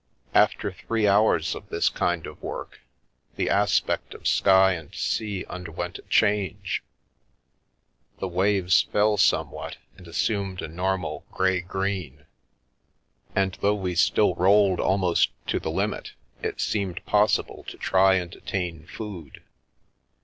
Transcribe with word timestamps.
After 0.33 0.71
three 0.71 1.07
hours 1.07 1.53
of 1.53 1.69
this 1.69 1.87
kind 1.87 2.25
of 2.25 2.41
work, 2.41 2.79
the 3.35 3.51
aspect 3.51 4.15
of 4.15 4.27
sky 4.27 4.73
and 4.73 4.95
sea 4.95 5.45
underwent 5.45 5.99
a 5.99 6.01
change, 6.09 6.81
the 8.17 8.27
waves 8.27 8.81
fell 8.81 9.15
somewhat 9.17 9.77
and 9.95 10.07
assumed 10.07 10.63
a 10.63 10.67
normal 10.67 11.23
grey 11.31 11.61
green, 11.61 12.25
and 13.35 13.59
though 13.61 13.75
we 13.75 13.93
still 13.93 14.33
rolled 14.33 14.79
almost 14.79 15.29
to 15.45 15.59
the 15.59 15.69
limit, 15.69 16.13
it 16.41 16.59
seemed 16.59 17.05
possible 17.05 17.63
to 17.67 17.77
try 17.77 18.15
and 18.15 18.33
attain 18.33 18.87
food. 18.87 19.43